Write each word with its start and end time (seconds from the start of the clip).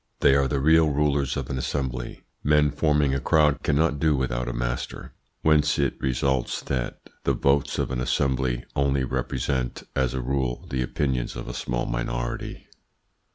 They 0.21 0.33
are 0.33 0.47
the 0.47 0.59
real 0.59 0.89
rulers 0.89 1.37
of 1.37 1.51
an 1.51 1.59
assembly. 1.59 2.23
Men 2.43 2.71
forming 2.71 3.13
a 3.13 3.19
crowd 3.19 3.61
cannot 3.61 3.99
do 3.99 4.15
without 4.15 4.47
a 4.47 4.51
master, 4.51 5.13
whence 5.43 5.77
it 5.77 6.01
results 6.01 6.61
that 6.63 6.99
the 7.23 7.33
votes 7.33 7.77
of 7.77 7.91
an 7.91 8.01
assembly 8.01 8.65
only 8.75 9.03
represent, 9.03 9.83
as 9.95 10.15
a 10.15 10.19
rule, 10.19 10.65
the 10.71 10.81
opinions 10.81 11.35
of 11.35 11.47
a 11.47 11.53
small 11.53 11.85
minority. 11.85 12.65